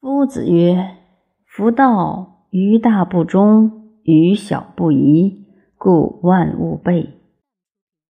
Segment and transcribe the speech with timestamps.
[0.00, 0.96] 夫子曰
[1.44, 5.44] ：“夫道，于大不忠，于小不疑，
[5.76, 7.10] 故万物备。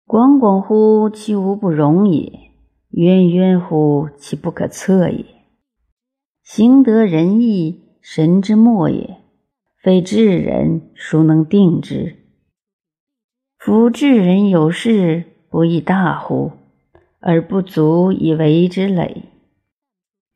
[0.06, 2.52] 广广乎其无不容也，
[2.90, 5.26] 渊渊乎其不可测也。
[6.44, 9.16] 行得仁义，神之末也。
[9.82, 12.18] 非智人，孰能定之？
[13.58, 16.52] 夫智人有事，不亦大乎？
[17.18, 19.24] 而不足以为之累。”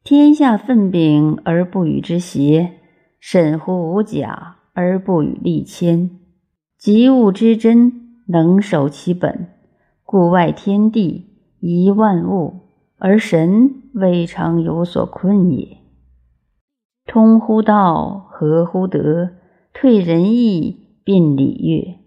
[0.05, 2.73] 天下分饼而不与之谐，
[3.19, 6.11] 审乎无假而不与立谦。
[6.77, 9.49] 及物之真，能守其本，
[10.05, 15.79] 故外天地宜万物，而神未尝有所困也。
[17.07, 19.31] 通乎道，合乎德，
[19.73, 21.99] 退仁义，并礼乐，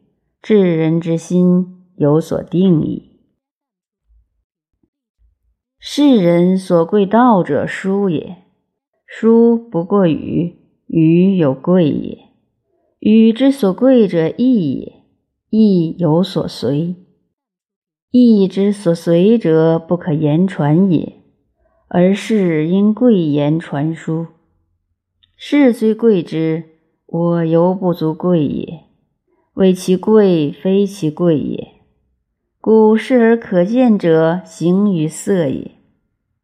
[0.43, 3.06] 治人之心有所定矣。
[5.79, 8.37] 世人所贵道者，书也。
[9.05, 10.55] 书不过语，
[10.87, 12.17] 语有贵也。
[12.99, 14.93] 语之所贵者，义也。
[15.49, 16.95] 义有所随，
[18.11, 21.13] 义之所随者，不可言传也。
[21.87, 24.27] 而是因贵言传书。
[25.37, 26.63] 事虽贵之，
[27.05, 28.79] 我犹不足贵也。
[29.53, 31.76] 谓其贵，非其贵也。
[32.59, 35.71] 故视而可见者，形与色也。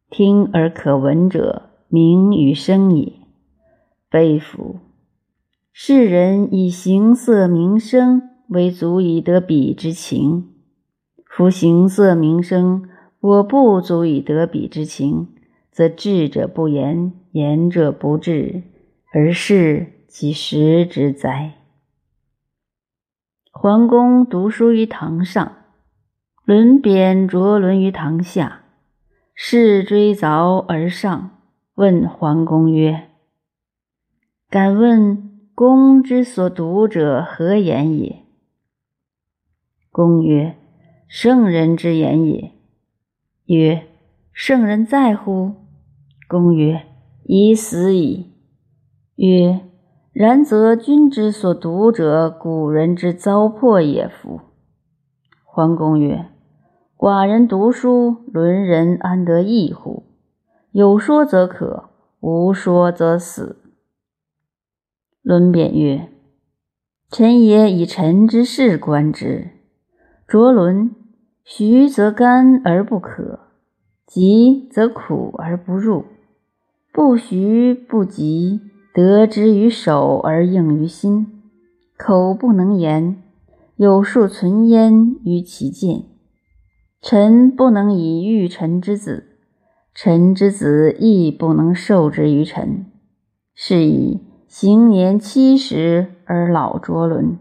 [0.08, 3.12] 听而可闻者，名与声也。
[4.08, 4.76] 悲夫！
[5.72, 10.50] 世人以形色名声为足以得彼之情。
[11.26, 15.28] 夫形色名声，我不足以得彼之情，
[15.72, 18.62] 则智者不言，言者不智，
[19.12, 21.54] 而是其实之哉？
[23.50, 25.56] 桓公读书于堂上，
[26.44, 28.60] 轮扁着轮于堂下。
[29.34, 31.30] 士追凿而上，
[31.74, 33.08] 问桓公曰
[34.50, 38.24] ：“敢问公之所读者何言也？”
[39.90, 40.56] 公曰
[41.08, 42.52] ：“圣人之言也。”
[43.46, 43.86] 曰
[44.30, 45.54] ：“圣人在乎？”
[46.28, 46.82] 公曰
[47.24, 48.34] ：“已死矣。”
[49.16, 49.62] 曰
[50.12, 54.40] ：“然则君之所读者，古人之糟粕也夫？”
[55.42, 56.33] 桓公曰。
[57.04, 60.04] 寡人读书，伦人安得异乎？
[60.72, 63.58] 有说则可，无说则死。
[65.20, 66.08] 伦扁曰
[67.12, 69.50] ：“臣也以臣之事观之。
[70.26, 70.92] 卓伦，
[71.44, 73.40] 徐则干而不可，
[74.06, 76.06] 急则苦而不入。
[76.90, 78.62] 不徐不急，
[78.94, 81.42] 得之于手而应于心。
[81.98, 83.22] 口不能言，
[83.76, 86.04] 有数存焉于其间。”
[87.06, 89.24] 臣不能以御臣之子，
[89.94, 92.86] 臣之子亦不能受之于臣。
[93.54, 97.36] 是以行年七十而老卓伦。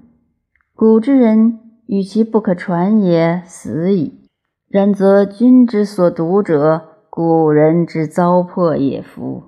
[0.76, 4.28] 古之人与其不可传也，死矣。
[4.68, 9.44] 然则君之所读者，古人之糟粕也夫。